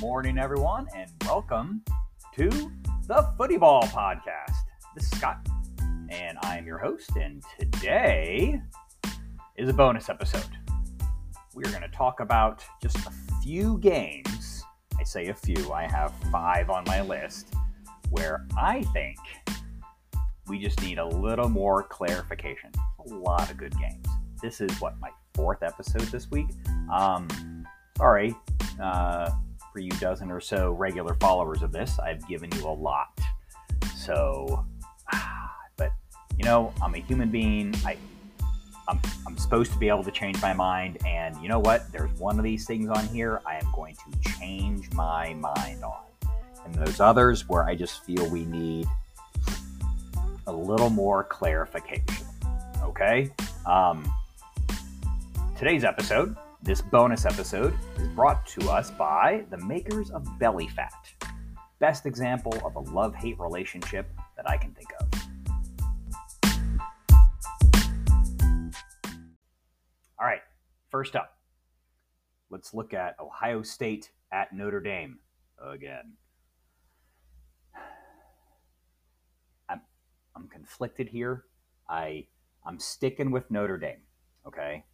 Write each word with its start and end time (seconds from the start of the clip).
morning, 0.00 0.38
everyone, 0.38 0.86
and 0.94 1.10
welcome 1.24 1.82
to 2.32 2.48
the 3.08 3.28
Footy 3.36 3.56
Ball 3.56 3.82
Podcast. 3.82 4.54
This 4.94 5.02
is 5.02 5.18
Scott, 5.18 5.44
and 6.08 6.38
I 6.42 6.56
am 6.56 6.66
your 6.66 6.78
host, 6.78 7.10
and 7.16 7.42
today 7.58 8.62
is 9.56 9.68
a 9.68 9.72
bonus 9.72 10.08
episode. 10.08 10.46
We're 11.52 11.68
going 11.70 11.82
to 11.82 11.88
talk 11.88 12.20
about 12.20 12.64
just 12.80 12.96
a 12.98 13.12
few 13.42 13.78
games. 13.78 14.62
I 15.00 15.02
say 15.02 15.28
a 15.30 15.34
few, 15.34 15.72
I 15.72 15.88
have 15.88 16.14
five 16.30 16.70
on 16.70 16.84
my 16.86 17.02
list 17.02 17.52
where 18.10 18.46
I 18.56 18.82
think 18.92 19.18
we 20.46 20.60
just 20.60 20.80
need 20.80 20.98
a 20.98 21.06
little 21.06 21.48
more 21.48 21.82
clarification. 21.82 22.70
A 23.04 23.14
lot 23.14 23.50
of 23.50 23.56
good 23.56 23.74
games. 23.76 24.06
This 24.40 24.60
is 24.60 24.70
what 24.80 24.94
my 25.00 25.10
fourth 25.34 25.64
episode 25.64 26.02
this 26.02 26.30
week. 26.30 26.50
Um, 26.92 27.26
sorry, 27.96 28.36
uh, 28.80 29.30
for 29.78 29.82
you 29.82 29.90
dozen 30.00 30.28
or 30.28 30.40
so 30.40 30.72
regular 30.72 31.14
followers 31.20 31.62
of 31.62 31.70
this, 31.70 32.00
I've 32.00 32.26
given 32.26 32.50
you 32.56 32.66
a 32.66 32.68
lot. 32.68 33.16
So, 33.96 34.66
but 35.76 35.92
you 36.36 36.44
know, 36.44 36.74
I'm 36.82 36.96
a 36.96 36.98
human 36.98 37.30
being. 37.30 37.72
I, 37.86 37.96
I'm, 38.88 38.98
I'm 39.24 39.38
supposed 39.38 39.70
to 39.70 39.78
be 39.78 39.88
able 39.88 40.02
to 40.02 40.10
change 40.10 40.42
my 40.42 40.52
mind, 40.52 40.98
and 41.06 41.40
you 41.40 41.48
know 41.48 41.60
what? 41.60 41.92
There's 41.92 42.10
one 42.18 42.40
of 42.40 42.44
these 42.44 42.66
things 42.66 42.88
on 42.88 43.06
here 43.06 43.40
I 43.46 43.54
am 43.54 43.68
going 43.72 43.94
to 43.94 44.32
change 44.32 44.90
my 44.94 45.32
mind 45.34 45.84
on, 45.84 46.02
and 46.64 46.74
there's 46.74 46.98
others 46.98 47.48
where 47.48 47.62
I 47.62 47.76
just 47.76 48.04
feel 48.04 48.28
we 48.28 48.46
need 48.46 48.88
a 50.48 50.52
little 50.52 50.90
more 50.90 51.22
clarification. 51.22 52.26
Okay. 52.82 53.30
Um, 53.64 54.12
today's 55.56 55.84
episode 55.84 56.34
this 56.62 56.80
bonus 56.80 57.24
episode 57.24 57.72
is 57.98 58.08
brought 58.08 58.44
to 58.46 58.68
us 58.68 58.90
by 58.90 59.44
the 59.50 59.58
makers 59.58 60.10
of 60.10 60.26
Belly 60.38 60.66
Fat. 60.68 60.92
Best 61.78 62.04
example 62.04 62.52
of 62.64 62.74
a 62.74 62.80
love 62.80 63.14
hate 63.14 63.38
relationship 63.38 64.10
that 64.36 64.48
I 64.50 64.56
can 64.56 64.72
think 64.72 64.88
of. 65.00 65.08
All 70.20 70.26
right, 70.26 70.40
first 70.90 71.14
up, 71.14 71.38
let's 72.50 72.74
look 72.74 72.92
at 72.92 73.14
Ohio 73.20 73.62
State 73.62 74.10
at 74.32 74.52
Notre 74.52 74.80
Dame 74.80 75.18
again. 75.64 76.14
I'm, 79.68 79.80
I'm 80.34 80.48
conflicted 80.48 81.08
here. 81.08 81.44
I, 81.88 82.26
I'm 82.66 82.80
sticking 82.80 83.30
with 83.30 83.48
Notre 83.48 83.78
Dame, 83.78 84.00
okay? 84.44 84.84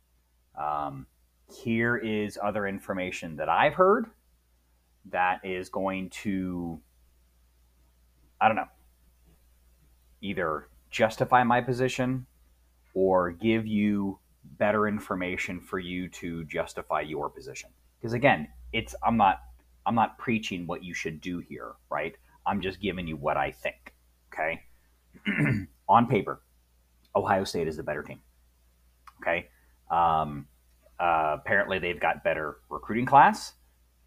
Um, 0.60 1.06
here 1.52 1.96
is 1.96 2.38
other 2.42 2.66
information 2.66 3.36
that 3.36 3.48
I've 3.48 3.74
heard 3.74 4.06
that 5.10 5.40
is 5.44 5.68
going 5.68 6.10
to, 6.10 6.80
I 8.40 8.48
don't 8.48 8.56
know, 8.56 8.68
either 10.22 10.68
justify 10.90 11.42
my 11.42 11.60
position 11.60 12.26
or 12.94 13.30
give 13.30 13.66
you 13.66 14.18
better 14.58 14.86
information 14.86 15.60
for 15.60 15.78
you 15.78 16.08
to 16.08 16.44
justify 16.44 17.00
your 17.00 17.28
position. 17.28 17.70
Because 17.98 18.12
again, 18.12 18.48
it's 18.72 18.94
I'm 19.04 19.16
not 19.16 19.40
I'm 19.86 19.94
not 19.94 20.18
preaching 20.18 20.66
what 20.66 20.82
you 20.82 20.94
should 20.94 21.20
do 21.20 21.38
here, 21.38 21.72
right? 21.90 22.16
I'm 22.46 22.60
just 22.60 22.80
giving 22.80 23.06
you 23.06 23.16
what 23.16 23.36
I 23.36 23.50
think. 23.50 23.94
Okay. 24.32 24.62
On 25.88 26.06
paper, 26.06 26.42
Ohio 27.14 27.44
State 27.44 27.68
is 27.68 27.76
the 27.76 27.82
better 27.82 28.02
team. 28.02 28.20
Okay. 29.20 29.48
Um, 29.90 30.46
uh, 30.98 31.36
apparently 31.38 31.78
they've 31.78 32.00
got 32.00 32.24
better 32.24 32.58
recruiting 32.68 33.06
class 33.06 33.54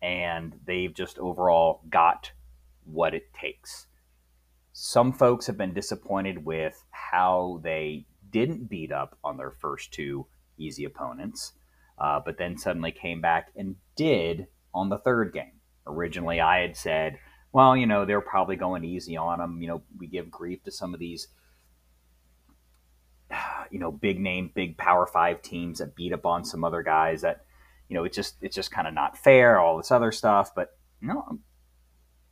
and 0.01 0.53
they've 0.65 0.93
just 0.93 1.17
overall 1.19 1.81
got 1.89 2.31
what 2.85 3.13
it 3.13 3.33
takes. 3.33 3.87
Some 4.73 5.11
folks 5.11 5.47
have 5.47 5.57
been 5.57 5.73
disappointed 5.73 6.45
with 6.45 6.83
how 6.91 7.59
they 7.63 8.05
didn't 8.29 8.69
beat 8.69 8.91
up 8.91 9.17
on 9.23 9.37
their 9.37 9.51
first 9.51 9.91
two 9.91 10.27
easy 10.57 10.85
opponents, 10.85 11.53
uh, 11.97 12.19
but 12.23 12.37
then 12.37 12.57
suddenly 12.57 12.91
came 12.91 13.21
back 13.21 13.49
and 13.55 13.75
did 13.95 14.47
on 14.73 14.89
the 14.89 14.99
third 14.99 15.33
game. 15.33 15.59
Originally, 15.87 16.39
I 16.39 16.59
had 16.59 16.77
said, 16.77 17.17
well, 17.51 17.75
you 17.75 17.87
know, 17.87 18.05
they're 18.05 18.21
probably 18.21 18.55
going 18.55 18.83
easy 18.83 19.17
on 19.17 19.39
them. 19.39 19.61
You 19.61 19.67
know, 19.67 19.81
we 19.97 20.07
give 20.07 20.29
grief 20.29 20.63
to 20.63 20.71
some 20.71 20.93
of 20.93 20.99
these 20.99 21.27
you 23.71 23.79
know, 23.79 23.91
big 23.91 24.19
name, 24.19 24.51
big 24.53 24.77
Power 24.77 25.05
Five 25.05 25.41
teams 25.41 25.79
that 25.79 25.95
beat 25.95 26.13
up 26.13 26.25
on 26.25 26.45
some 26.45 26.63
other 26.63 26.83
guys 26.83 27.21
that, 27.21 27.45
you 27.89 27.95
know, 27.95 28.03
it's 28.03 28.15
just 28.15 28.35
it's 28.41 28.55
just 28.55 28.71
kind 28.71 28.87
of 28.87 28.93
not 28.93 29.17
fair. 29.17 29.59
All 29.59 29.77
this 29.77 29.91
other 29.91 30.11
stuff, 30.11 30.53
but 30.55 30.77
you 31.01 31.07
know, 31.07 31.39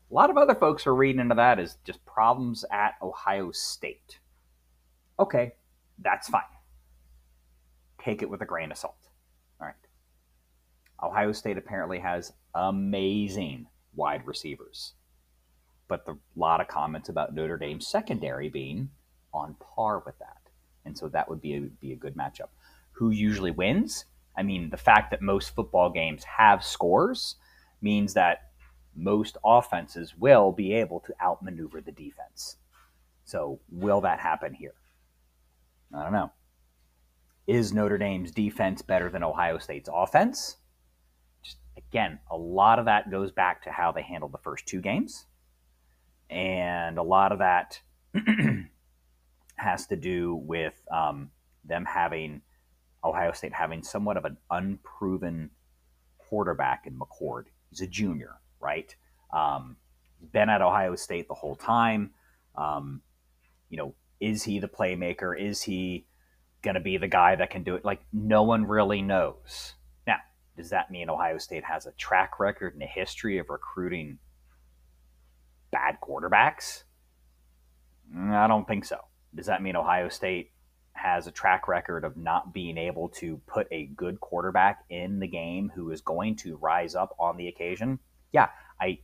a 0.10 0.14
lot 0.14 0.30
of 0.30 0.38
other 0.38 0.56
folks 0.56 0.86
are 0.88 0.96
reading 0.96 1.22
into 1.22 1.36
that 1.36 1.60
as 1.60 1.78
just 1.84 2.04
problems 2.06 2.66
at 2.72 2.96
Ohio 3.02 3.52
State. 3.52 4.20
Okay, 5.20 5.54
that's 6.00 6.28
fine. 6.30 6.42
Take 8.00 8.22
it 8.22 8.30
with 8.30 8.42
a 8.42 8.46
grain 8.46 8.72
of 8.72 8.78
salt. 8.78 9.08
All 9.60 9.68
right. 9.68 9.76
Ohio 11.02 11.32
State 11.32 11.58
apparently 11.58 12.00
has 12.00 12.34
amazing 12.54 13.68
wide 13.96 14.26
receivers, 14.28 14.94
but 15.88 16.04
a 16.08 16.16
lot 16.36 16.62
of 16.62 16.68
comments 16.68 17.10
about 17.10 17.34
Notre 17.34 17.58
Dame's 17.58 17.88
secondary 17.88 18.50
being 18.50 18.90
on 19.34 19.56
par 19.76 20.04
with 20.06 20.18
that 20.20 20.45
and 20.86 20.98
so 20.98 21.08
that 21.10 21.30
would 21.30 21.42
be 21.42 21.56
a, 21.56 21.62
be 21.62 21.92
a 21.94 21.98
good 21.98 22.16
matchup. 22.16 22.50
Who 22.94 23.10
usually 23.10 23.52
wins? 23.52 24.06
I 24.38 24.44
mean, 24.44 24.70
the 24.70 24.78
fact 24.78 25.12
that 25.12 25.22
most 25.22 25.56
football 25.56 25.90
games 25.90 26.24
have 26.24 26.64
scores 26.64 27.36
means 27.82 28.14
that 28.14 28.50
most 28.96 29.38
offenses 29.44 30.16
will 30.18 30.52
be 30.52 30.74
able 30.74 31.00
to 31.02 31.14
outmaneuver 31.22 31.82
the 31.82 31.92
defense. 31.92 32.58
So, 33.26 33.60
will 33.72 34.02
that 34.02 34.20
happen 34.20 34.54
here? 34.54 34.76
I 35.94 36.04
don't 36.04 36.14
know. 36.14 36.32
Is 37.48 37.74
Notre 37.74 37.98
Dame's 37.98 38.32
defense 38.32 38.82
better 38.82 39.10
than 39.10 39.24
Ohio 39.24 39.58
State's 39.58 39.90
offense? 39.92 40.58
Just, 41.44 41.58
again, 41.78 42.20
a 42.32 42.38
lot 42.38 42.80
of 42.80 42.86
that 42.86 43.12
goes 43.12 43.32
back 43.32 43.64
to 43.64 43.72
how 43.72 43.92
they 43.92 44.02
handled 44.02 44.32
the 44.32 44.40
first 44.40 44.66
two 44.66 44.82
games. 44.82 45.26
And 46.30 46.98
a 46.98 47.04
lot 47.04 47.32
of 47.32 47.40
that 47.40 47.82
has 49.56 49.88
to 49.88 49.96
do 49.96 50.36
with 50.36 50.74
um, 50.92 51.32
them 51.64 51.86
having 51.86 52.42
Ohio 53.04 53.32
State 53.32 53.54
having 53.54 53.84
somewhat 53.84 54.18
of 54.18 54.26
an 54.26 54.38
unproven 54.50 55.52
quarterback 56.18 56.86
in 56.88 57.00
McCord. 57.00 57.46
He's 57.70 57.82
a 57.82 57.88
junior, 57.88 58.36
right? 58.60 58.94
Um, 59.32 59.78
he's 60.20 60.30
been 60.30 60.50
at 60.50 60.62
Ohio 60.62 60.96
State 60.96 61.28
the 61.28 61.34
whole 61.34 61.56
time. 61.56 62.12
Um, 62.56 63.02
you 63.70 63.78
know, 63.78 63.96
is 64.20 64.44
he 64.44 64.60
the 64.60 64.68
playmaker? 64.68 65.40
Is 65.40 65.62
he 65.62 66.08
going 66.62 66.76
to 66.76 66.82
be 66.82 66.98
the 66.98 67.08
guy 67.08 67.36
that 67.36 67.52
can 67.52 67.64
do 67.64 67.76
it? 67.76 67.86
Like, 67.86 68.02
no 68.12 68.44
one 68.44 68.66
really 68.66 69.02
knows. 69.02 69.74
Now, 70.08 70.18
does 70.58 70.72
that 70.72 70.90
mean 70.90 71.10
Ohio 71.10 71.38
State 71.38 71.64
has 71.66 71.86
a 71.86 71.92
track 71.92 72.40
record 72.40 72.74
and 72.74 72.82
a 72.82 72.88
history 72.88 73.38
of 73.38 73.50
recruiting 73.50 74.18
bad 75.72 75.98
quarterbacks? 76.02 76.84
I 78.18 78.48
don't 78.48 78.68
think 78.68 78.86
so. 78.86 78.98
Does 79.36 79.48
that 79.48 79.62
mean 79.62 79.76
Ohio 79.76 80.10
State 80.10 80.52
has 80.94 81.28
a 81.28 81.32
track 81.32 81.68
record 81.68 82.04
of 82.06 82.16
not 82.16 82.54
being 82.54 82.78
able 82.78 83.10
to 83.10 83.38
put 83.48 83.68
a 83.72 83.88
good 83.88 84.20
quarterback 84.22 84.86
in 84.90 85.20
the 85.20 85.28
game 85.28 85.72
who 85.76 85.92
is 85.92 86.02
going 86.02 86.38
to 86.38 86.56
rise 86.58 86.96
up 86.96 87.16
on 87.20 87.38
the 87.38 87.48
occasion? 87.48 88.00
Yeah, 88.32 88.50
I 88.80 89.00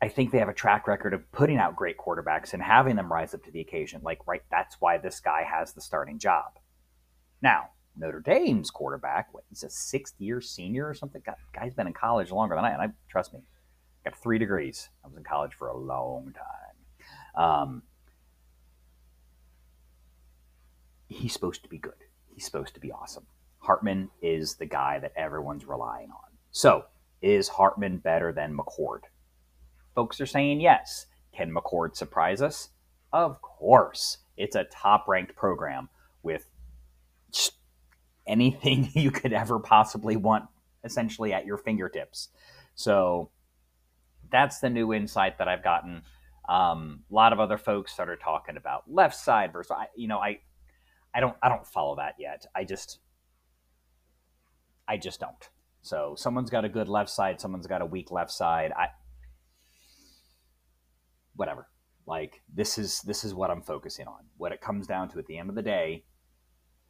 I 0.00 0.08
think 0.08 0.30
they 0.30 0.38
have 0.38 0.48
a 0.48 0.54
track 0.54 0.86
record 0.86 1.14
of 1.14 1.30
putting 1.32 1.56
out 1.56 1.76
great 1.76 1.96
quarterbacks 1.96 2.52
and 2.52 2.62
having 2.62 2.96
them 2.96 3.10
rise 3.10 3.32
up 3.32 3.42
to 3.44 3.50
the 3.50 3.60
occasion. 3.60 4.02
Like, 4.02 4.26
right, 4.26 4.42
that's 4.50 4.76
why 4.78 4.98
this 4.98 5.20
guy 5.20 5.42
has 5.42 5.72
the 5.72 5.80
starting 5.80 6.18
job. 6.18 6.58
Now, 7.40 7.70
Notre 7.96 8.20
Dame's 8.20 8.70
quarterback, 8.70 9.32
what, 9.32 9.44
he's 9.48 9.62
a 9.62 9.70
sixth 9.70 10.14
year 10.18 10.40
senior 10.42 10.86
or 10.86 10.92
something. 10.92 11.22
God, 11.24 11.36
guy's 11.54 11.74
been 11.74 11.86
in 11.86 11.94
college 11.94 12.30
longer 12.30 12.54
than 12.54 12.64
I, 12.64 12.72
and 12.72 12.82
I 12.82 12.88
trust 13.08 13.32
me, 13.32 13.40
got 14.04 14.16
three 14.16 14.38
degrees. 14.38 14.90
I 15.02 15.08
was 15.08 15.16
in 15.16 15.24
college 15.24 15.54
for 15.54 15.68
a 15.68 15.76
long 15.76 16.34
time. 16.34 17.42
Um, 17.42 17.82
he's 21.08 21.32
supposed 21.32 21.62
to 21.62 21.68
be 21.68 21.78
good. 21.78 21.94
He's 22.26 22.44
supposed 22.44 22.74
to 22.74 22.80
be 22.80 22.92
awesome. 22.92 23.26
Hartman 23.58 24.10
is 24.22 24.54
the 24.56 24.66
guy 24.66 24.98
that 25.00 25.12
everyone's 25.16 25.66
relying 25.66 26.10
on. 26.10 26.30
So, 26.50 26.84
is 27.22 27.48
Hartman 27.48 27.98
better 27.98 28.32
than 28.32 28.56
McCord? 28.56 29.00
Folks 29.94 30.20
are 30.20 30.26
saying 30.26 30.60
yes. 30.60 31.06
Can 31.34 31.52
McCord 31.52 31.96
surprise 31.96 32.42
us? 32.42 32.70
Of 33.12 33.40
course. 33.42 34.18
It's 34.36 34.56
a 34.56 34.64
top 34.64 35.08
ranked 35.08 35.34
program 35.34 35.88
with 36.22 36.50
anything 38.26 38.90
you 38.94 39.10
could 39.10 39.32
ever 39.32 39.58
possibly 39.58 40.16
want 40.16 40.44
essentially 40.84 41.32
at 41.32 41.46
your 41.46 41.58
fingertips. 41.58 42.28
So, 42.74 43.30
that's 44.30 44.58
the 44.60 44.70
new 44.70 44.92
insight 44.92 45.38
that 45.38 45.48
I've 45.48 45.64
gotten. 45.64 46.02
Um, 46.48 47.00
a 47.10 47.14
lot 47.14 47.32
of 47.32 47.40
other 47.40 47.58
folks 47.58 47.92
started 47.92 48.20
talking 48.20 48.56
about 48.56 48.84
left 48.88 49.16
side 49.16 49.52
versus, 49.52 49.76
you 49.96 50.08
know, 50.08 50.18
I, 50.18 50.40
I 51.16 51.20
don't 51.20 51.34
I 51.42 51.48
don't 51.48 51.66
follow 51.66 51.96
that 51.96 52.16
yet. 52.18 52.44
I 52.54 52.64
just 52.64 52.98
I 54.86 54.98
just 54.98 55.18
don't. 55.18 55.48
So 55.80 56.14
someone's 56.16 56.50
got 56.50 56.66
a 56.66 56.68
good 56.68 56.88
left 56.88 57.08
side, 57.08 57.40
someone's 57.40 57.66
got 57.66 57.80
a 57.80 57.86
weak 57.86 58.10
left 58.10 58.30
side. 58.30 58.70
I 58.76 58.88
whatever. 61.34 61.68
Like 62.06 62.42
this 62.54 62.76
is 62.76 63.00
this 63.00 63.24
is 63.24 63.32
what 63.32 63.50
I'm 63.50 63.62
focusing 63.62 64.06
on. 64.06 64.26
What 64.36 64.52
it 64.52 64.60
comes 64.60 64.86
down 64.86 65.08
to 65.10 65.18
at 65.18 65.26
the 65.26 65.38
end 65.38 65.48
of 65.48 65.54
the 65.54 65.62
day, 65.62 66.04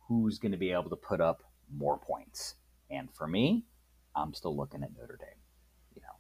who's 0.09 0.41
going 0.41 0.53
to 0.53 0.59
be 0.59 0.73
able 0.73 0.91
to 0.91 0.97
put 0.97 1.21
up 1.21 1.45
more 1.73 1.97
points? 1.97 2.57
And 2.91 3.09
for 3.15 3.29
me, 3.29 3.65
I'm 4.17 4.35
still 4.35 4.57
looking 4.57 4.83
at 4.83 4.91
Notre 4.97 5.19
Dame. 5.21 5.39
You 5.95 6.03
know, 6.03 6.17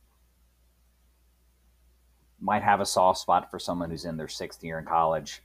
might 2.41 2.63
have 2.63 2.81
a 2.81 2.87
soft 2.87 3.19
spot 3.19 3.51
for 3.51 3.59
someone 3.59 3.91
who's 3.91 4.05
in 4.05 4.17
their 4.17 4.29
sixth 4.29 4.63
year 4.63 4.79
in 4.79 4.85
college. 4.85 5.43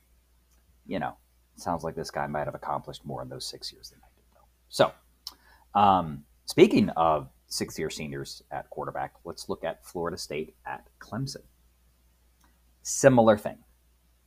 You 0.85 0.99
know, 0.99 1.17
sounds 1.55 1.83
like 1.83 1.95
this 1.95 2.11
guy 2.11 2.27
might 2.27 2.45
have 2.45 2.55
accomplished 2.55 3.05
more 3.05 3.21
in 3.21 3.29
those 3.29 3.45
six 3.45 3.71
years 3.71 3.89
than 3.89 3.99
I 4.03 4.09
did, 4.15 4.23
though. 4.33 4.47
So, 4.69 5.79
um, 5.79 6.23
speaking 6.45 6.89
of 6.89 7.29
sixth 7.47 7.77
year 7.77 7.89
seniors 7.89 8.43
at 8.51 8.69
quarterback, 8.69 9.13
let's 9.25 9.49
look 9.49 9.63
at 9.63 9.85
Florida 9.85 10.17
State 10.17 10.55
at 10.65 10.87
Clemson. 10.99 11.43
Similar 12.83 13.37
thing. 13.37 13.57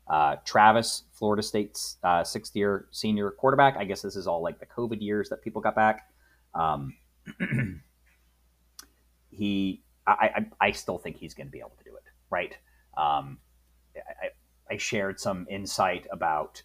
Uh, 0.06 0.36
Travis, 0.44 1.04
Florida 1.12 1.42
State's 1.42 1.96
uh, 2.04 2.22
sixth 2.22 2.54
year 2.54 2.86
senior 2.90 3.30
quarterback. 3.30 3.76
I 3.76 3.84
guess 3.84 4.02
this 4.02 4.16
is 4.16 4.26
all 4.26 4.42
like 4.42 4.60
the 4.60 4.66
COVID 4.66 5.00
years 5.00 5.30
that 5.30 5.42
people 5.42 5.62
got 5.62 5.74
back. 5.74 6.08
Um, 6.54 6.94
he, 9.30 9.82
I, 10.06 10.12
I, 10.12 10.46
I, 10.60 10.70
still 10.72 10.98
think 10.98 11.16
he's 11.16 11.34
going 11.34 11.48
to 11.48 11.50
be 11.50 11.58
able 11.58 11.74
to 11.78 11.84
do 11.84 11.96
it, 11.96 12.04
right? 12.30 12.56
Um, 12.96 13.38
I, 13.96 14.28
I 14.72 14.76
shared 14.76 15.18
some 15.18 15.46
insight 15.50 16.06
about 16.12 16.62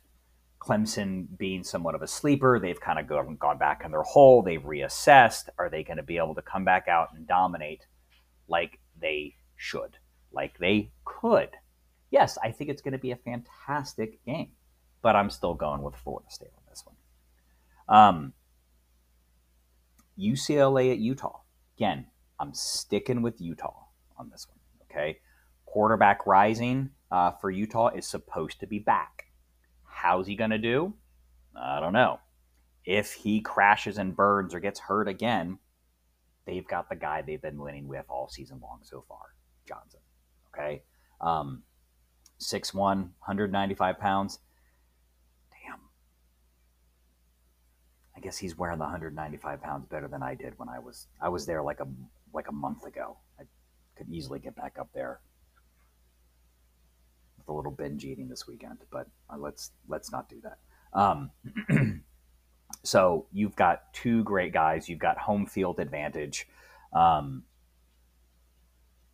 Clemson 0.60 1.26
being 1.38 1.64
somewhat 1.64 1.96
of 1.96 2.02
a 2.02 2.08
sleeper. 2.08 2.60
They've 2.60 2.80
kind 2.80 3.00
of 3.00 3.08
gone, 3.08 3.38
gone 3.38 3.58
back 3.58 3.84
in 3.86 3.92
their 3.92 4.04
hole. 4.04 4.42
They've 4.42 4.62
reassessed. 4.62 5.50
Are 5.58 5.70
they 5.70 5.84
going 5.84 5.98
to 5.98 6.04
be 6.04 6.18
able 6.18 6.36
to 6.36 6.42
come 6.42 6.66
back 6.66 6.88
out 6.88 7.10
and 7.16 7.28
dominate 7.28 7.86
like 8.48 8.80
they 9.00 9.36
should, 9.56 9.98
like 10.32 10.58
they 10.60 10.92
could? 11.06 11.50
Yes, 12.12 12.38
I 12.44 12.52
think 12.52 12.70
it's 12.70 12.82
going 12.82 12.94
to 12.94 12.98
be 12.98 13.12
a 13.12 13.16
fantastic 13.16 14.24
game, 14.26 14.52
but 15.02 15.16
I'm 15.16 15.30
still 15.30 15.54
going 15.54 15.82
with 15.82 15.96
Florida 15.96 16.30
State 16.30 16.52
on 16.58 16.64
this 16.70 16.84
one. 16.86 16.96
Um, 17.88 18.34
UCLA 20.20 20.92
at 20.92 20.98
Utah. 20.98 21.40
Again, 21.78 22.08
I'm 22.40 22.54
sticking 22.54 23.22
with 23.22 23.40
Utah 23.40 23.86
on 24.18 24.30
this 24.30 24.48
one. 24.48 24.60
Okay. 24.92 25.20
Quarterback 25.66 26.26
Rising 26.26 26.90
uh, 27.12 27.32
for 27.32 27.52
Utah 27.52 27.90
is 27.90 28.08
supposed 28.08 28.60
to 28.60 28.68
be 28.68 28.80
back. 28.80 29.29
How's 30.02 30.28
he 30.28 30.36
going 30.36 30.52
to 30.52 30.58
do? 30.58 30.94
I 31.54 31.82
don't 31.82 31.92
know. 31.92 32.22
If 32.86 33.12
he 33.12 33.42
crashes 33.42 33.98
and 33.98 34.16
burns 34.16 34.54
or 34.54 34.62
gets 34.62 34.80
hurt 34.80 35.10
again, 35.10 35.60
they've 36.46 36.66
got 36.66 36.88
the 36.88 36.96
guy 36.96 37.22
they've 37.22 37.42
been 37.42 37.60
winning 37.60 37.86
with 37.86 38.06
all 38.08 38.30
season 38.30 38.62
long 38.62 38.80
so 38.82 39.04
far, 39.10 39.36
Johnson. 39.68 40.00
Okay. 40.54 40.84
Um, 41.20 41.64
6'1, 42.40 42.76
195 42.76 44.00
pounds. 44.00 44.40
Damn. 45.52 45.82
I 48.16 48.22
guess 48.22 48.38
he's 48.38 48.58
wearing 48.58 48.78
the 48.78 48.86
195 48.86 49.62
pounds 49.62 49.86
better 49.88 50.08
than 50.08 50.24
I 50.24 50.34
did 50.34 50.54
when 50.58 50.70
I 50.70 50.80
was 50.80 51.08
I 51.22 51.28
was 51.28 51.46
there 51.46 51.62
like 51.62 51.82
a 51.82 51.88
like 52.34 52.48
a 52.48 52.54
month 52.54 52.86
ago. 52.86 53.18
I 53.38 53.44
could 53.98 54.08
easily 54.10 54.40
get 54.40 54.56
back 54.56 54.78
up 54.80 54.88
there 54.94 55.20
a 57.50 57.54
little 57.54 57.72
binge 57.72 58.06
eating 58.06 58.30
this 58.30 58.48
weekend, 58.48 58.80
but 58.92 59.08
uh, 59.30 59.38
let's 59.38 59.72
let's 59.88 60.12
not 60.12 60.30
do 60.30 60.42
that. 60.44 60.60
Um, 60.94 61.32
so 62.84 63.28
you've 63.32 63.56
got 63.56 63.94
two 63.94 64.24
great 64.24 64.54
guys. 64.54 64.88
You've 64.88 65.00
got 65.00 65.18
home 65.18 65.46
field 65.46 65.80
advantage. 65.80 66.48
Um, 66.94 67.44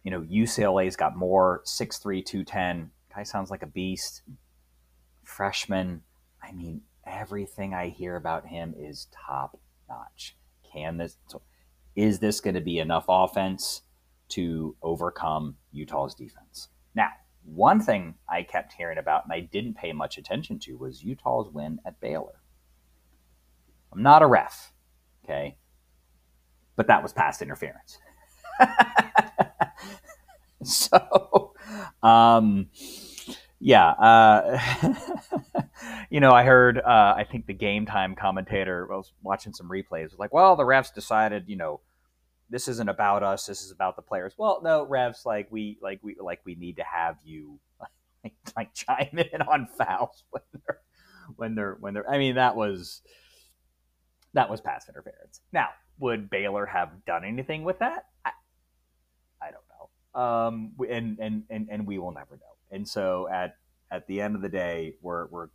you 0.04 0.12
know 0.12 0.22
UCLA's 0.22 0.96
got 0.96 1.18
more 1.18 1.64
6'3", 1.66 2.24
210. 2.24 2.92
Guy 3.14 3.24
sounds 3.24 3.50
like 3.50 3.64
a 3.64 3.68
beast. 3.68 4.22
Freshman. 5.24 6.04
I 6.44 6.52
mean, 6.52 6.81
everything 7.06 7.74
I 7.74 7.90
hear 7.90 8.16
about 8.16 8.46
him 8.46 8.76
is 8.78 9.08
top 9.12 9.60
notch. 9.90 10.38
Can 10.72 10.98
this 10.98 11.18
is 11.96 12.20
this 12.20 12.42
going 12.42 12.56
to 12.56 12.62
be 12.62 12.80
enough 12.80 13.06
offense 13.08 13.81
to 14.30 14.76
overcome 14.81 15.56
Utah's 15.72 16.14
defense? 16.14 16.70
Now, 16.94 17.10
one 17.45 17.80
thing 17.80 18.15
I 18.27 18.44
kept 18.44 18.74
hearing 18.74 18.97
about 18.97 19.24
and 19.24 19.33
I 19.33 19.42
didn't 19.42 19.75
pay 19.75 19.94
much 19.94 20.18
attention 20.18 20.59
to 20.59 20.77
was 20.77 21.03
Utah's 21.03 21.50
win 21.51 21.80
at 21.86 22.00
Baylor. 22.00 22.42
I'm 23.94 24.03
not 24.03 24.21
a 24.21 24.27
ref, 24.27 24.74
okay? 25.24 25.57
But 26.75 26.88
that 26.88 27.03
was 27.03 27.13
pass 27.13 27.42
interference. 27.42 27.97
so, 30.63 31.53
um, 32.03 32.69
yeah, 33.59 33.89
uh, 33.92 34.59
you 36.09 36.19
know, 36.19 36.31
I 36.31 36.44
heard, 36.44 36.77
uh, 36.80 37.13
I 37.15 37.25
think 37.30 37.45
the 37.45 37.53
game 37.53 37.86
time 37.86 38.15
commentator 38.15 38.92
I 38.92 38.97
was 38.97 39.13
watching 39.24 39.53
some 39.53 39.69
replays 39.69 40.12
was 40.12 40.19
like, 40.19 40.33
well, 40.33 40.56
the 40.56 40.63
refs 40.63 40.94
decided, 40.94 41.45
you 41.47 41.56
know, 41.56 41.80
this 42.50 42.68
isn't 42.68 42.89
about 42.89 43.24
us. 43.24 43.45
This 43.45 43.63
is 43.63 43.71
about 43.71 43.95
the 43.95 44.01
players. 44.01 44.33
Well, 44.38 44.62
no, 44.63 44.86
refs, 44.86 45.25
like 45.25 45.47
we, 45.51 45.77
like 45.81 46.00
we, 46.03 46.15
like 46.19 46.42
we 46.45 46.56
need 46.56 46.77
to 46.77 46.83
have 46.83 47.18
you 47.24 47.59
like, 48.24 48.33
like 48.56 48.74
chime 48.74 49.18
in 49.33 49.42
on 49.42 49.68
fouls 49.68 50.24
when 50.30 50.44
they're, 50.53 50.80
when 51.36 51.56
they're, 51.56 51.77
when 51.80 51.94
they're, 51.94 52.09
I 52.09 52.18
mean, 52.18 52.36
that 52.36 52.56
was, 52.56 53.01
that 54.33 54.50
was 54.50 54.62
pass 54.62 54.88
interference. 54.89 55.42
Now, 55.53 55.69
would 56.00 56.30
Baylor 56.30 56.65
have 56.65 57.06
done 57.06 57.24
anything 57.24 57.63
with 57.63 57.80
that? 57.80 58.06
I, 58.25 58.31
I 59.42 59.51
don't 59.51 59.63
know. 59.69 60.21
Um, 60.21 60.71
and, 60.89 61.18
and, 61.19 61.44
and, 61.50 61.68
and 61.71 61.88
we 61.88 61.97
will 62.00 62.12
never 62.12 62.36
know. 62.36 62.56
And 62.71 62.88
so 62.88 63.27
at 63.31 63.56
at 63.92 64.07
the 64.07 64.21
end 64.21 64.36
of 64.36 64.42
the 64.42 64.50
day, 64.50 64.95
we're 65.01 65.27
we're 65.27 65.47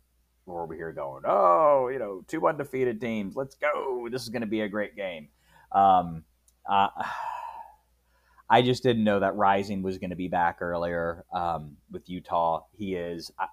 we're 0.45 0.63
over 0.63 0.73
here 0.73 0.91
going, 0.91 1.23
oh, 1.25 1.89
you 1.89 1.99
know, 1.99 2.23
two 2.27 2.47
undefeated 2.47 2.99
teams, 2.99 3.35
let's 3.35 3.55
go. 3.55 4.07
This 4.11 4.23
is 4.23 4.29
going 4.29 4.41
to 4.41 4.47
be 4.47 4.61
a 4.61 4.69
great 4.69 4.95
game. 4.95 5.29
Um, 5.71 6.23
uh, 6.69 6.87
I 8.49 8.61
just 8.61 8.83
didn't 8.83 9.05
know 9.05 9.21
that 9.21 9.35
Rising 9.35 9.81
was 9.81 9.97
going 9.97 10.09
to 10.09 10.15
be 10.17 10.27
back 10.27 10.57
earlier 10.61 11.23
um, 11.33 11.77
with 11.89 12.09
Utah. 12.09 12.65
He 12.73 12.95
is, 12.95 13.31
uh, 13.39 13.45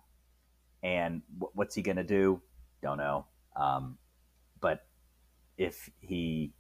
and 0.82 1.22
what's 1.38 1.76
he 1.76 1.82
going 1.82 1.98
to 1.98 2.04
do? 2.04 2.42
Don't 2.82 2.98
know. 2.98 3.26
Um, 3.54 3.96
but 4.60 4.86
if 5.56 5.88
he 6.00 6.52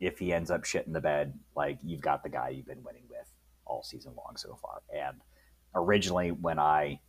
if 0.00 0.20
he 0.20 0.32
ends 0.32 0.52
up 0.52 0.62
shitting 0.62 0.92
the 0.92 1.00
bed, 1.00 1.36
like 1.56 1.78
you've 1.82 2.00
got 2.00 2.22
the 2.22 2.28
guy 2.28 2.50
you've 2.50 2.66
been 2.66 2.84
winning 2.84 3.02
with 3.10 3.26
all 3.64 3.82
season 3.82 4.12
long 4.16 4.36
so 4.36 4.56
far, 4.62 4.82
and 4.94 5.20
originally 5.74 6.30
when 6.30 6.60
I 6.60 7.00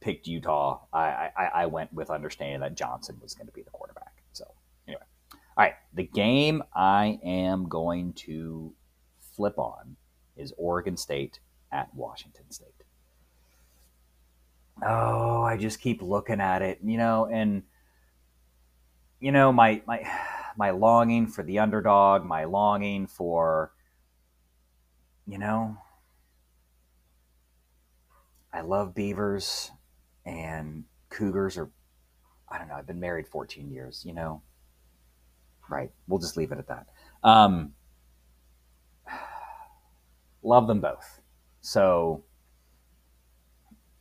picked 0.00 0.26
Utah, 0.26 0.80
I, 0.92 1.30
I, 1.36 1.50
I 1.54 1.66
went 1.66 1.92
with 1.94 2.10
understanding 2.10 2.60
that 2.60 2.74
Johnson 2.74 3.16
was 3.22 3.32
going 3.32 3.46
to 3.46 3.52
be 3.52 3.62
the 3.62 3.70
quarterback. 3.70 4.12
So 4.32 4.44
anyway, 4.86 5.02
all 5.32 5.38
right, 5.56 5.74
the 5.94 6.04
game 6.04 6.62
I 6.74 7.18
am 7.24 7.68
going 7.68 8.12
to 8.14 8.74
flip 9.20 9.58
on 9.58 9.96
is 10.36 10.52
Oregon 10.58 10.96
State 10.96 11.38
at 11.70 11.94
Washington 11.94 12.50
State. 12.50 12.68
Oh, 14.84 15.42
I 15.42 15.56
just 15.56 15.80
keep 15.80 16.02
looking 16.02 16.40
at 16.40 16.62
it, 16.62 16.80
you 16.82 16.98
know, 16.98 17.26
and 17.30 17.62
you 19.20 19.30
know 19.30 19.52
my 19.52 19.82
my 19.86 20.02
my 20.56 20.70
longing 20.70 21.28
for 21.28 21.44
the 21.44 21.60
underdog, 21.60 22.24
my 22.24 22.44
longing 22.44 23.06
for 23.06 23.72
you 25.26 25.38
know 25.38 25.78
I 28.52 28.60
love 28.60 28.94
beavers 28.94 29.70
and 30.26 30.84
cougars 31.08 31.56
are 31.56 31.70
I 32.48 32.58
don't 32.58 32.68
know, 32.68 32.74
I've 32.74 32.86
been 32.86 33.00
married 33.00 33.26
14 33.28 33.70
years, 33.70 34.04
you 34.04 34.12
know. 34.12 34.42
Right. 35.70 35.90
We'll 36.06 36.20
just 36.20 36.36
leave 36.36 36.52
it 36.52 36.58
at 36.58 36.68
that. 36.68 36.86
Um, 37.22 37.72
love 40.42 40.66
them 40.66 40.80
both. 40.80 41.20
So 41.60 42.24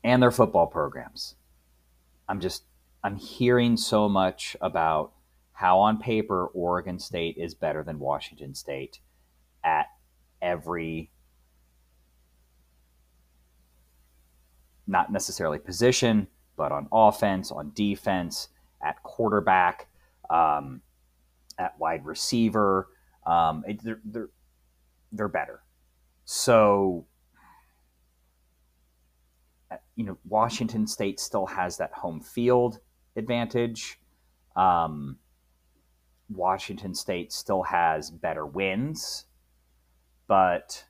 and 0.04 0.22
their 0.22 0.32
football 0.32 0.68
programs. 0.68 1.36
I'm 2.28 2.40
just 2.40 2.64
I'm 3.04 3.16
hearing 3.16 3.78
so 3.78 4.08
much 4.08 4.56
about 4.62 5.14
how 5.54 5.80
on 5.80 6.00
paper 6.00 6.48
Oregon 6.48 7.00
State 7.00 7.38
is 7.38 7.54
better 7.54 7.84
than 7.84 8.00
Washington 8.00 8.56
State 8.56 9.00
at 9.64 9.88
every 10.42 11.12
not 14.88 15.12
necessarily 15.12 15.60
position, 15.60 16.28
but 16.58 16.72
on 16.72 16.88
offense, 16.92 17.52
on 17.52 17.72
defense, 17.74 18.50
at 18.84 19.02
quarterback, 19.04 19.88
um, 20.30 20.82
at 21.58 21.78
wide 21.80 22.06
receiver. 22.06 22.88
Um, 23.26 23.64
they're, 23.84 24.02
they're, 24.04 24.30
they're 25.12 25.28
better. 25.28 25.62
So, 26.26 27.06
uh, 29.72 29.78
you 29.96 30.06
know, 30.06 30.18
Washington 30.28 30.88
State 30.88 31.20
still 31.20 31.46
has 31.46 31.78
that 31.78 31.92
home 31.94 32.22
field 32.22 32.80
advantage. 33.16 34.00
Um, 34.56 35.18
Washington 36.30 36.96
State 36.96 37.32
still 37.32 37.64
has 37.64 38.10
better 38.10 38.46
wins, 38.46 39.26
but 40.28 40.84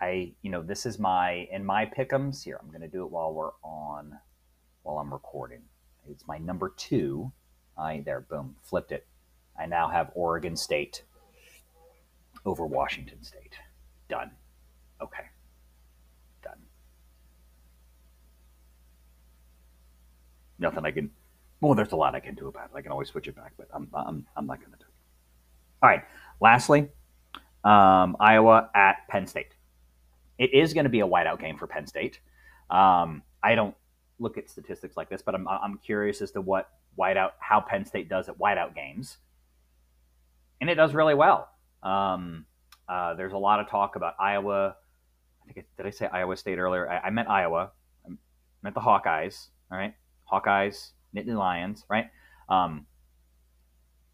I, 0.00 0.32
you 0.42 0.50
know, 0.50 0.62
this 0.62 0.86
is 0.86 0.98
my 0.98 1.46
in 1.50 1.64
my 1.64 1.86
pickums 1.86 2.42
here. 2.42 2.58
I'm 2.60 2.68
going 2.68 2.80
to 2.80 2.88
do 2.88 3.04
it 3.04 3.10
while 3.10 3.32
we're 3.32 3.52
on, 3.62 4.18
while 4.82 4.98
I'm 4.98 5.12
recording. 5.12 5.62
It's 6.08 6.26
my 6.26 6.38
number 6.38 6.72
two. 6.76 7.32
I 7.80 8.02
there, 8.04 8.20
boom, 8.20 8.56
flipped 8.62 8.92
it. 8.92 9.06
I 9.58 9.66
now 9.66 9.88
have 9.88 10.10
Oregon 10.14 10.56
State 10.56 11.02
over 12.44 12.66
Washington 12.66 13.22
State. 13.22 13.54
Done. 14.08 14.30
Okay. 15.00 15.24
Done. 16.42 16.58
Nothing 20.58 20.84
I 20.84 20.90
can. 20.90 21.10
Well, 21.60 21.74
there's 21.74 21.92
a 21.92 21.96
lot 21.96 22.14
I 22.14 22.20
can 22.20 22.34
do 22.34 22.48
about 22.48 22.70
it. 22.72 22.76
I 22.76 22.82
can 22.82 22.92
always 22.92 23.08
switch 23.08 23.28
it 23.28 23.36
back, 23.36 23.52
but 23.56 23.68
I'm 23.72 23.88
I'm, 23.94 24.26
I'm 24.36 24.46
not 24.46 24.60
going 24.60 24.72
to 24.72 24.78
do 24.78 24.84
it. 24.84 25.82
All 25.82 25.88
right. 25.88 26.02
Lastly, 26.40 26.88
um, 27.64 28.16
Iowa 28.20 28.70
at 28.74 29.08
Penn 29.08 29.26
State. 29.26 29.54
It 30.38 30.54
is 30.54 30.72
going 30.72 30.84
to 30.84 30.90
be 30.90 31.00
a 31.00 31.06
whiteout 31.06 31.38
game 31.38 31.58
for 31.58 31.66
Penn 31.66 31.86
State. 31.86 32.20
Um, 32.70 33.22
I 33.42 33.54
don't 33.54 33.74
look 34.20 34.38
at 34.38 34.48
statistics 34.48 34.96
like 34.96 35.08
this, 35.08 35.22
but 35.22 35.34
I'm, 35.34 35.48
I'm 35.48 35.78
curious 35.78 36.22
as 36.22 36.30
to 36.32 36.40
what 36.40 36.68
whiteout, 36.98 37.30
how 37.40 37.60
Penn 37.60 37.84
State 37.84 38.08
does 38.08 38.28
at 38.28 38.38
whiteout 38.38 38.74
games. 38.74 39.18
And 40.60 40.68
it 40.68 40.74
does 40.74 40.94
really 40.94 41.14
well. 41.14 41.48
Um, 41.82 42.44
uh, 42.88 43.14
there's 43.14 43.32
a 43.32 43.38
lot 43.38 43.60
of 43.60 43.68
talk 43.68 43.96
about 43.96 44.14
Iowa. 44.20 44.76
I 45.48 45.52
think 45.52 45.66
did 45.76 45.86
I 45.86 45.90
say 45.90 46.06
Iowa 46.06 46.36
State 46.36 46.58
earlier? 46.58 46.88
I, 46.88 46.98
I 46.98 47.10
meant 47.10 47.28
Iowa. 47.28 47.72
I 48.06 48.12
meant 48.62 48.74
the 48.74 48.80
Hawkeyes. 48.80 49.48
All 49.72 49.78
right, 49.78 49.94
Hawkeyes, 50.30 50.90
Nittany 51.16 51.36
Lions. 51.36 51.84
Right. 51.88 52.06
Um, 52.48 52.86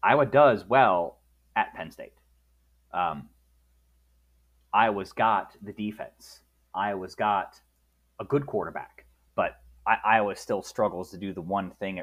Iowa 0.01 0.25
does 0.25 0.65
well 0.65 1.19
at 1.55 1.73
Penn 1.73 1.91
State. 1.91 2.13
Um, 2.93 3.29
Iowa's 4.73 5.11
got 5.11 5.53
the 5.61 5.73
defense. 5.73 6.41
Iowa's 6.73 7.15
got 7.15 7.59
a 8.19 8.25
good 8.25 8.45
quarterback, 8.45 8.96
I, 9.87 9.97
Iowa 10.03 10.35
still 10.35 10.61
struggles 10.61 11.11
to 11.11 11.17
do 11.17 11.33
the 11.33 11.41
one 11.41 11.71
thing 11.79 12.01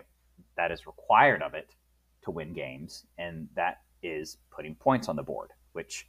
that 0.57 0.73
is 0.73 0.87
required 0.87 1.43
of 1.43 1.55
it 1.55 1.75
to 2.23 2.31
win 2.31 2.53
games, 2.53 3.05
and 3.19 3.49
that 3.55 3.83
is 4.03 4.39
putting 4.51 4.75
points 4.75 5.09
on 5.09 5.17
the 5.17 5.23
board. 5.23 5.51
Which, 5.73 6.09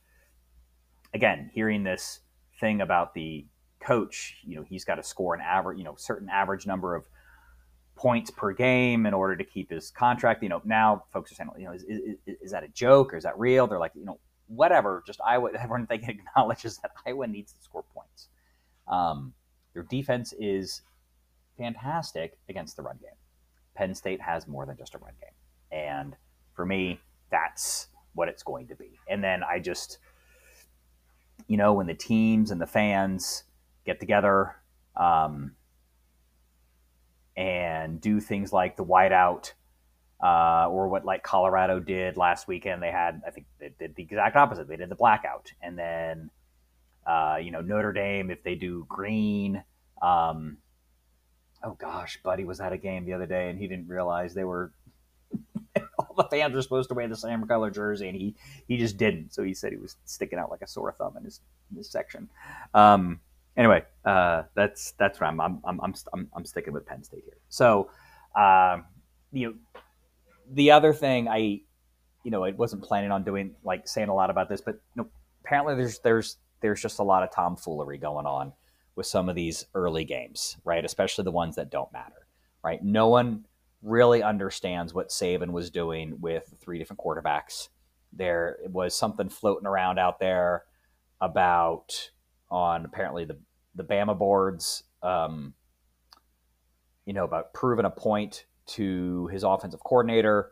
again, 1.13 1.49
hearing 1.53 1.83
this 1.83 2.21
thing 2.59 2.81
about 2.81 3.13
the 3.13 3.45
coach, 3.79 4.37
you 4.43 4.55
know, 4.55 4.63
he's 4.63 4.85
got 4.85 4.95
to 4.95 5.03
score 5.03 5.35
an 5.35 5.41
average, 5.41 5.77
you 5.77 5.83
know, 5.83 5.95
certain 5.97 6.29
average 6.29 6.65
number 6.65 6.95
of 6.95 7.07
points 7.95 8.29
per 8.29 8.53
game 8.53 9.05
in 9.05 9.13
order 9.13 9.35
to 9.35 9.43
keep 9.43 9.69
his 9.69 9.91
contract. 9.91 10.43
You 10.43 10.49
know, 10.49 10.61
now 10.65 11.03
folks 11.11 11.31
are 11.31 11.35
saying, 11.35 11.49
you 11.57 11.65
know, 11.65 11.73
is, 11.73 11.83
is, 11.83 12.17
is 12.25 12.51
that 12.51 12.63
a 12.63 12.67
joke 12.69 13.13
or 13.13 13.17
is 13.17 13.23
that 13.23 13.37
real? 13.37 13.67
They're 13.67 13.79
like, 13.79 13.93
you 13.95 14.05
know, 14.05 14.19
whatever. 14.47 15.03
Just 15.05 15.19
Iowa, 15.25 15.51
everyone 15.59 15.87
they 15.89 15.95
acknowledges 15.95 16.77
that 16.77 16.91
Iowa 17.05 17.27
needs 17.27 17.53
to 17.53 17.61
score 17.61 17.83
points. 17.93 18.27
Um, 18.87 19.33
their 19.73 19.83
defense 19.83 20.33
is 20.39 20.81
fantastic 21.57 22.37
against 22.49 22.75
the 22.75 22.83
run 22.83 22.97
game. 23.01 23.11
Penn 23.75 23.93
State 23.93 24.21
has 24.21 24.47
more 24.47 24.65
than 24.65 24.77
just 24.77 24.95
a 24.95 24.97
run 24.97 25.13
game, 25.19 25.79
and 25.79 26.15
for 26.53 26.65
me, 26.65 26.99
that's 27.31 27.87
what 28.13 28.29
it's 28.29 28.43
going 28.43 28.67
to 28.67 28.75
be. 28.75 28.99
And 29.09 29.23
then 29.23 29.43
I 29.43 29.59
just, 29.59 29.97
you 31.47 31.57
know, 31.57 31.73
when 31.73 31.87
the 31.87 31.93
teams 31.93 32.51
and 32.51 32.61
the 32.61 32.67
fans 32.67 33.43
get 33.85 33.99
together 33.99 34.55
um, 34.95 35.51
and 37.35 37.99
do 37.99 38.19
things 38.19 38.53
like 38.53 38.77
the 38.77 38.85
whiteout 38.85 39.51
uh, 40.23 40.67
or 40.69 40.87
what 40.87 41.05
like 41.05 41.23
Colorado 41.23 41.79
did 41.79 42.17
last 42.17 42.47
weekend. 42.47 42.81
They 42.81 42.91
had, 42.91 43.21
I 43.27 43.31
think, 43.31 43.47
they 43.59 43.71
did 43.77 43.95
the 43.95 44.03
exact 44.03 44.35
opposite. 44.35 44.67
They 44.67 44.77
did 44.77 44.89
the 44.89 44.95
blackout, 44.95 45.51
and 45.61 45.77
then 45.77 46.29
uh, 47.05 47.37
you 47.41 47.51
know 47.51 47.61
Notre 47.61 47.93
Dame 47.93 48.31
if 48.31 48.43
they 48.43 48.55
do 48.55 48.85
green. 48.87 49.63
Um, 50.01 50.57
oh 51.63 51.75
gosh, 51.79 52.19
Buddy 52.23 52.43
was 52.43 52.59
at 52.59 52.73
a 52.73 52.77
game 52.77 53.05
the 53.05 53.13
other 53.13 53.25
day, 53.25 53.49
and 53.49 53.59
he 53.59 53.67
didn't 53.67 53.87
realize 53.87 54.33
they 54.33 54.43
were. 54.43 54.71
all 55.99 56.15
the 56.17 56.23
fans 56.25 56.55
were 56.55 56.61
supposed 56.61 56.89
to 56.89 56.95
wear 56.95 57.07
the 57.07 57.15
same 57.15 57.45
color 57.47 57.69
jersey, 57.69 58.07
and 58.07 58.17
he 58.17 58.35
he 58.67 58.77
just 58.77 58.97
didn't. 58.97 59.33
So 59.33 59.43
he 59.43 59.53
said 59.53 59.71
he 59.71 59.77
was 59.77 59.97
sticking 60.05 60.39
out 60.39 60.51
like 60.51 60.61
a 60.61 60.67
sore 60.67 60.91
thumb 60.91 61.17
in 61.17 61.23
his 61.23 61.41
in 61.71 61.77
his 61.77 61.89
section. 61.89 62.29
Um, 62.73 63.19
anyway, 63.57 63.83
uh, 64.03 64.43
that's 64.55 64.91
that's 64.93 65.19
where 65.19 65.29
I'm 65.29 65.39
I'm, 65.41 65.61
I'm 65.65 65.93
I'm 66.13 66.27
I'm 66.35 66.45
sticking 66.45 66.73
with 66.73 66.85
Penn 66.85 67.03
State 67.03 67.23
here. 67.25 67.37
So, 67.49 67.89
uh, 68.35 68.79
you 69.31 69.47
know, 69.47 69.53
the 70.51 70.71
other 70.71 70.93
thing 70.93 71.27
I, 71.27 71.61
you 72.23 72.31
know, 72.31 72.43
I 72.43 72.51
wasn't 72.51 72.83
planning 72.83 73.11
on 73.11 73.23
doing 73.23 73.55
like 73.63 73.87
saying 73.87 74.09
a 74.09 74.15
lot 74.15 74.29
about 74.29 74.49
this, 74.49 74.61
but 74.61 74.75
you 74.95 75.03
know, 75.03 75.07
apparently 75.43 75.75
there's 75.75 75.99
there's 75.99 76.37
there's 76.61 76.81
just 76.81 76.99
a 76.99 77.03
lot 77.03 77.23
of 77.23 77.31
tomfoolery 77.31 77.97
going 77.97 78.25
on 78.25 78.53
with 78.95 79.05
some 79.05 79.29
of 79.29 79.35
these 79.35 79.65
early 79.73 80.05
games, 80.05 80.57
right? 80.63 80.83
Especially 80.83 81.23
the 81.23 81.31
ones 81.31 81.55
that 81.55 81.69
don't 81.71 81.91
matter, 81.91 82.27
right? 82.63 82.83
No 82.83 83.07
one 83.07 83.45
really 83.81 84.23
understands 84.23 84.93
what 84.93 85.09
Saban 85.09 85.51
was 85.51 85.69
doing 85.69 86.19
with 86.19 86.53
three 86.59 86.79
different 86.79 86.99
quarterbacks. 86.99 87.69
There 88.13 88.57
was 88.65 88.95
something 88.95 89.29
floating 89.29 89.67
around 89.67 89.99
out 89.99 90.19
there 90.19 90.63
about 91.21 92.11
on 92.49 92.85
apparently 92.85 93.25
the 93.25 93.37
the 93.75 93.83
Bama 93.83 94.17
boards, 94.17 94.83
um, 95.03 95.53
you 97.05 97.13
know, 97.13 97.25
about 97.25 97.53
proving 97.53 97.85
a 97.85 97.89
point 97.89 98.45
to 98.67 99.27
his 99.27 99.43
offensive 99.43 99.83
coordinator. 99.83 100.51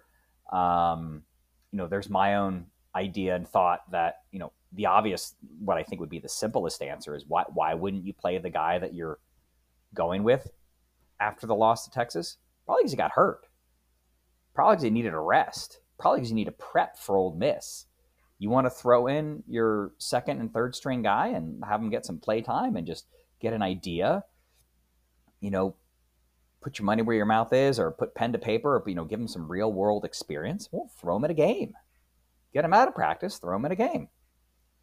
Um, 0.51 1.23
you 1.71 1.77
know, 1.77 1.87
there's 1.87 2.09
my 2.09 2.35
own 2.35 2.67
idea 2.95 3.35
and 3.35 3.47
thought 3.47 3.89
that 3.91 4.17
you 4.31 4.39
know 4.39 4.51
the 4.75 4.85
obvious, 4.85 5.35
what 5.59 5.77
I 5.77 5.83
think 5.83 5.99
would 6.01 6.09
be 6.09 6.19
the 6.19 6.29
simplest 6.29 6.81
answer 6.81 7.15
is 7.15 7.25
why 7.27 7.43
why 7.53 7.73
wouldn't 7.73 8.05
you 8.05 8.13
play 8.13 8.37
the 8.37 8.49
guy 8.49 8.79
that 8.79 8.93
you're 8.93 9.19
going 9.93 10.23
with 10.23 10.49
after 11.19 11.47
the 11.47 11.55
loss 11.55 11.85
to 11.85 11.91
Texas? 11.91 12.37
Probably 12.65 12.83
because 12.83 12.91
he 12.91 12.97
got 12.97 13.11
hurt. 13.11 13.47
Probably 14.53 14.75
because 14.75 14.83
he 14.83 14.89
needed 14.89 15.13
a 15.13 15.19
rest. 15.19 15.79
Probably 15.99 16.19
because 16.19 16.31
you 16.31 16.35
need 16.35 16.45
to 16.45 16.51
prep 16.51 16.97
for 16.97 17.17
Ole 17.17 17.35
Miss. 17.35 17.85
You 18.39 18.49
want 18.49 18.65
to 18.65 18.71
throw 18.71 19.07
in 19.07 19.43
your 19.47 19.91
second 19.99 20.39
and 20.39 20.51
third 20.51 20.75
string 20.75 21.01
guy 21.01 21.27
and 21.29 21.63
have 21.63 21.81
him 21.81 21.89
get 21.89 22.05
some 22.05 22.17
play 22.17 22.41
time 22.41 22.75
and 22.75 22.85
just 22.85 23.05
get 23.39 23.53
an 23.53 23.61
idea. 23.61 24.23
You 25.39 25.51
know, 25.51 25.75
put 26.63 26.79
your 26.79 26.85
money 26.85 27.01
where 27.01 27.15
your 27.15 27.25
mouth 27.25 27.53
is 27.53 27.77
or 27.77 27.91
put 27.91 28.15
pen 28.15 28.31
to 28.31 28.39
paper 28.39 28.75
or 28.75 28.83
you 28.87 28.95
know 28.95 29.03
give 29.03 29.19
them 29.19 29.27
some 29.27 29.51
real 29.51 29.71
world 29.71 30.05
experience 30.05 30.69
well 30.71 30.89
throw 30.97 31.15
them 31.15 31.25
in 31.25 31.31
a 31.31 31.33
game 31.33 31.73
get 32.53 32.61
them 32.61 32.73
out 32.73 32.87
of 32.87 32.95
practice 32.95 33.37
throw 33.37 33.55
them 33.55 33.65
in 33.65 33.73
a 33.73 33.75
game 33.75 34.07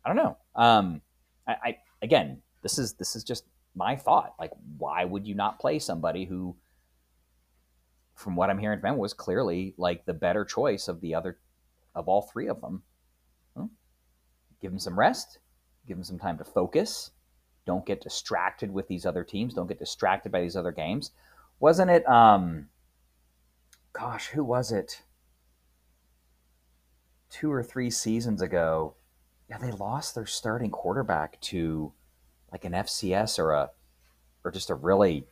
i 0.05 0.09
don't 0.09 0.17
know. 0.17 0.37
Um, 0.55 1.01
I, 1.47 1.57
I 1.65 1.79
again 2.03 2.43
this 2.63 2.79
is 2.79 2.95
this 2.95 3.17
is 3.17 3.25
just 3.25 3.45
my 3.75 3.97
thought. 3.97 4.35
Like 4.39 4.53
why 4.79 5.05
would 5.05 5.27
you 5.27 5.35
not 5.35 5.59
play 5.59 5.79
somebody 5.79 6.25
who 6.25 6.57
from 8.15 8.37
what 8.37 8.51
i'm 8.51 8.59
hearing 8.59 8.81
from 8.81 8.99
was 8.99 9.15
clearly 9.15 9.73
like 9.79 10.05
the 10.05 10.13
better 10.13 10.45
choice 10.45 10.89
of 10.89 11.01
the 11.01 11.15
other 11.15 11.39
of 11.95 12.09
all 12.09 12.23
three 12.23 12.49
of 12.49 12.61
them? 12.61 12.83
Give 14.61 14.71
them 14.71 14.79
some 14.79 14.99
rest. 14.99 15.39
Give 15.87 15.97
them 15.97 16.05
some 16.05 16.19
time 16.19 16.39
to 16.39 16.45
focus. 16.45 17.11
Don't 17.67 17.87
get 17.87 18.01
distracted 18.01 18.73
with 18.73 18.89
these 18.89 19.07
other 19.07 19.25
teams. 19.25 19.55
Don't 19.55 19.67
get 19.67 19.79
distracted 19.79 20.31
by 20.33 20.41
these 20.41 20.57
other 20.57 20.73
games. 20.73 21.13
Wasn't 21.59 21.91
it? 21.91 22.07
Um, 22.09 22.69
gosh, 23.93 24.29
who 24.29 24.45
was 24.45 24.73
it? 24.73 25.03
Two 27.31 27.53
or 27.53 27.63
three 27.63 27.91
seasons 27.91 28.43
ago, 28.43 28.95
yeah, 29.51 29.59
they 29.59 29.73
lost 29.73 30.15
their 30.15 30.27
starting 30.27 30.71
quarterback 30.71 31.41
to 31.41 31.93
like 32.53 32.65
an 32.65 32.73
FCS 32.73 33.39
or 33.39 33.51
a 33.53 33.71
or 34.45 34.53
just 34.53 34.71
a 34.71 34.75
really 34.75 35.27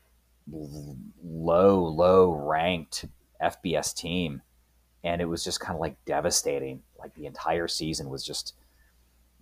low, 1.22 1.84
low 1.84 2.32
ranked 2.32 3.06
FBS 3.40 3.94
team, 3.94 4.42
and 5.04 5.22
it 5.22 5.24
was 5.24 5.44
just 5.44 5.60
kind 5.60 5.74
of 5.74 5.80
like 5.80 5.96
devastating. 6.04 6.82
Like 6.98 7.14
the 7.14 7.26
entire 7.26 7.68
season 7.68 8.10
was 8.10 8.24
just 8.24 8.54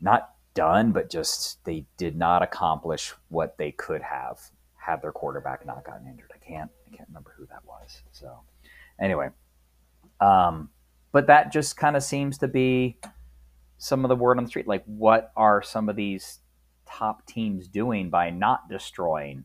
not 0.00 0.35
done, 0.52 0.92
but 0.92 1.11
just 1.11 1.64
they 1.64 1.87
did 1.97 2.14
not 2.14 2.42
accomplish 2.42 3.14
what 3.28 3.56
they 3.56 3.73
could 3.73 4.02
have 4.02 4.38
had 4.75 5.00
their 5.00 5.12
quarterback 5.12 5.64
not 5.64 5.85
gotten 5.85 6.06
injured. 6.06 6.30
I 6.35 6.38
can't 6.38 6.71
I 6.87 6.95
can't 6.95 7.09
remember 7.09 7.33
who 7.37 7.47
that 7.47 7.64
was. 7.66 8.02
So 8.12 8.40
anyway, 9.00 9.30
um, 10.21 10.68
but 11.12 11.28
that 11.28 11.50
just 11.50 11.78
kind 11.78 11.97
of 11.97 12.02
seems 12.02 12.37
to 12.38 12.49
be 12.49 12.99
some 13.78 14.04
of 14.04 14.09
the 14.09 14.16
word 14.16 14.38
on 14.38 14.45
the 14.45 14.50
street. 14.50 14.66
Like, 14.66 14.85
what 14.85 15.33
are 15.37 15.62
some 15.62 15.88
of 15.88 15.97
these 15.97 16.40
top 16.87 17.26
teams 17.26 17.68
doing 17.68 18.11
by 18.11 18.30
not 18.30 18.68
destroying, 18.68 19.45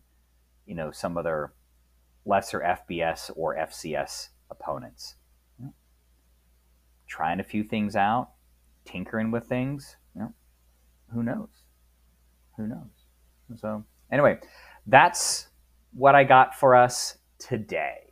you 0.65 0.75
know, 0.75 0.91
some 0.91 1.17
of 1.17 1.23
their 1.23 1.53
lesser 2.25 2.59
FBS 2.59 3.31
or 3.35 3.55
FCS 3.55 4.29
opponents? 4.49 5.15
Trying 7.07 7.41
a 7.41 7.43
few 7.43 7.63
things 7.63 7.95
out, 7.97 8.29
tinkering 8.85 9.31
with 9.31 9.45
things. 9.45 9.97
You 10.15 10.21
know, 10.21 10.33
who 11.13 11.23
knows? 11.23 11.49
Who 12.55 12.67
knows? 12.67 13.05
So 13.57 13.83
anyway, 14.11 14.39
that's 14.87 15.47
what 15.93 16.15
I 16.15 16.23
got 16.23 16.55
for 16.55 16.73
us 16.73 17.17
today. 17.37 18.10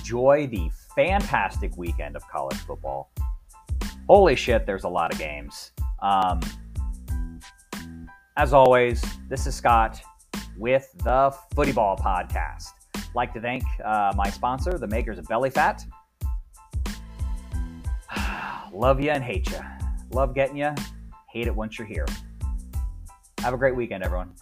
Enjoy 0.00 0.46
the 0.46 0.70
fantastic 0.96 1.76
weekend 1.76 2.16
of 2.16 2.26
college 2.26 2.56
football. 2.56 3.10
Holy 4.08 4.34
shit, 4.34 4.64
there's 4.64 4.84
a 4.84 4.88
lot 4.88 5.12
of 5.12 5.18
games. 5.18 5.72
Um, 6.00 6.40
as 8.36 8.54
always, 8.54 9.04
this 9.28 9.46
is 9.46 9.54
Scott 9.54 10.00
with 10.56 10.90
the 11.04 11.34
Footy 11.54 11.72
Ball 11.72 11.96
Podcast. 11.96 12.70
Like 13.14 13.34
to 13.34 13.40
thank 13.40 13.62
uh, 13.84 14.12
my 14.16 14.30
sponsor, 14.30 14.78
the 14.78 14.86
makers 14.86 15.18
of 15.18 15.28
Belly 15.28 15.50
Fat. 15.50 15.84
Love 18.72 19.00
you 19.02 19.10
and 19.10 19.22
hate 19.22 19.50
you. 19.50 19.60
Love 20.12 20.34
getting 20.34 20.56
you. 20.56 20.74
Hate 21.30 21.46
it 21.46 21.54
once 21.54 21.78
you're 21.78 21.86
here. 21.86 22.06
Have 23.40 23.52
a 23.52 23.58
great 23.58 23.76
weekend, 23.76 24.02
everyone. 24.02 24.32